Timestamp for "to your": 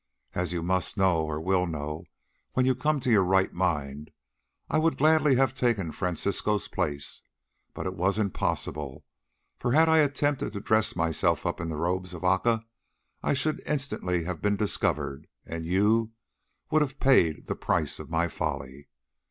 3.01-3.23